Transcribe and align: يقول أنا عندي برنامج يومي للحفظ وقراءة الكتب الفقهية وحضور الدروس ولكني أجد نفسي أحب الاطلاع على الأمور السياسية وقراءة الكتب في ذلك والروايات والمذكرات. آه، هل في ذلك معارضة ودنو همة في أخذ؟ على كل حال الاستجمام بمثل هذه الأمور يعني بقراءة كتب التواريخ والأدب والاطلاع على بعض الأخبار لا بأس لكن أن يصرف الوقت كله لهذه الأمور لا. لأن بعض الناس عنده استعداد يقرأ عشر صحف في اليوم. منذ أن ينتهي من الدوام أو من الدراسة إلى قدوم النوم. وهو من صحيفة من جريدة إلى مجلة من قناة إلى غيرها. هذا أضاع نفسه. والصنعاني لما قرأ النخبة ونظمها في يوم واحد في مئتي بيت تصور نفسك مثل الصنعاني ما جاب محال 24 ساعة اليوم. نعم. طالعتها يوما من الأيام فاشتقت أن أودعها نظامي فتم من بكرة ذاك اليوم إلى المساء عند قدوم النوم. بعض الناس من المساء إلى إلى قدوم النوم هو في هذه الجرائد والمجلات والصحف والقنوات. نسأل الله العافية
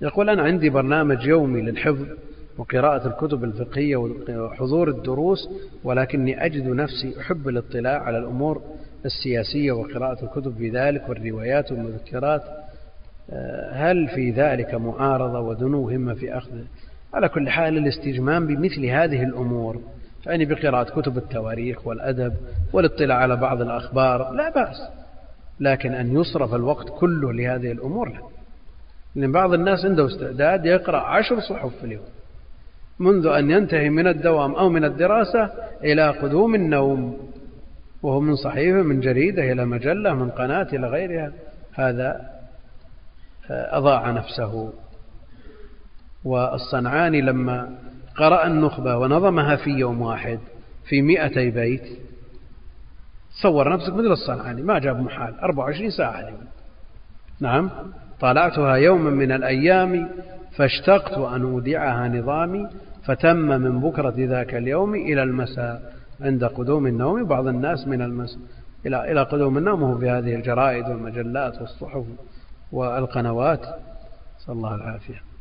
يقول 0.00 0.30
أنا 0.30 0.42
عندي 0.42 0.70
برنامج 0.70 1.26
يومي 1.26 1.60
للحفظ 1.60 2.06
وقراءة 2.58 3.06
الكتب 3.08 3.44
الفقهية 3.44 3.96
وحضور 4.28 4.88
الدروس 4.88 5.48
ولكني 5.84 6.44
أجد 6.44 6.66
نفسي 6.66 7.20
أحب 7.20 7.48
الاطلاع 7.48 8.02
على 8.02 8.18
الأمور 8.18 8.62
السياسية 9.04 9.72
وقراءة 9.72 10.24
الكتب 10.24 10.56
في 10.56 10.70
ذلك 10.70 11.08
والروايات 11.08 11.72
والمذكرات. 11.72 12.42
آه، 13.30 13.72
هل 13.72 14.08
في 14.08 14.30
ذلك 14.30 14.74
معارضة 14.74 15.40
ودنو 15.40 15.90
همة 15.90 16.14
في 16.14 16.36
أخذ؟ 16.38 16.52
على 17.14 17.28
كل 17.28 17.48
حال 17.48 17.78
الاستجمام 17.78 18.46
بمثل 18.46 18.84
هذه 18.84 19.22
الأمور 19.22 19.80
يعني 20.26 20.44
بقراءة 20.44 21.00
كتب 21.00 21.16
التواريخ 21.18 21.86
والأدب 21.86 22.34
والاطلاع 22.72 23.16
على 23.18 23.36
بعض 23.36 23.60
الأخبار 23.60 24.30
لا 24.30 24.50
بأس 24.50 24.76
لكن 25.60 25.92
أن 25.92 26.20
يصرف 26.20 26.54
الوقت 26.54 26.88
كله 26.98 27.32
لهذه 27.32 27.72
الأمور 27.72 28.08
لا. 28.08 28.20
لأن 29.16 29.32
بعض 29.32 29.52
الناس 29.52 29.84
عنده 29.84 30.06
استعداد 30.06 30.66
يقرأ 30.66 31.00
عشر 31.00 31.40
صحف 31.40 31.76
في 31.76 31.84
اليوم. 31.84 32.04
منذ 32.98 33.26
أن 33.26 33.50
ينتهي 33.50 33.90
من 33.90 34.06
الدوام 34.06 34.54
أو 34.54 34.68
من 34.68 34.84
الدراسة 34.84 35.50
إلى 35.84 36.10
قدوم 36.10 36.54
النوم. 36.54 37.30
وهو 38.02 38.20
من 38.20 38.36
صحيفة 38.36 38.82
من 38.82 39.00
جريدة 39.00 39.52
إلى 39.52 39.64
مجلة 39.64 40.14
من 40.14 40.30
قناة 40.30 40.68
إلى 40.72 40.88
غيرها. 40.88 41.32
هذا 41.74 42.30
أضاع 43.50 44.10
نفسه. 44.10 44.72
والصنعاني 46.24 47.20
لما 47.20 47.78
قرأ 48.16 48.46
النخبة 48.46 48.96
ونظمها 48.96 49.56
في 49.56 49.70
يوم 49.70 50.02
واحد 50.02 50.38
في 50.88 51.02
مئتي 51.02 51.50
بيت 51.50 51.82
تصور 53.38 53.72
نفسك 53.72 53.92
مثل 53.92 54.12
الصنعاني 54.12 54.62
ما 54.62 54.78
جاب 54.78 55.00
محال 55.00 55.40
24 55.40 55.90
ساعة 55.90 56.20
اليوم. 56.20 56.46
نعم. 57.40 57.70
طالعتها 58.20 58.74
يوما 58.74 59.10
من 59.10 59.32
الأيام 59.32 60.08
فاشتقت 60.56 61.18
أن 61.18 61.42
أودعها 61.42 62.08
نظامي 62.08 62.68
فتم 63.04 63.36
من 63.36 63.80
بكرة 63.80 64.14
ذاك 64.18 64.54
اليوم 64.54 64.94
إلى 64.94 65.22
المساء 65.22 65.92
عند 66.20 66.44
قدوم 66.44 66.86
النوم. 66.86 67.24
بعض 67.24 67.46
الناس 67.46 67.88
من 67.88 68.02
المساء 68.02 68.40
إلى 68.86 69.12
إلى 69.12 69.22
قدوم 69.22 69.58
النوم 69.58 69.82
هو 69.82 69.98
في 69.98 70.10
هذه 70.10 70.34
الجرائد 70.34 70.88
والمجلات 70.88 71.60
والصحف 71.60 72.04
والقنوات. 72.72 73.60
نسأل 74.40 74.54
الله 74.54 74.74
العافية 74.74 75.35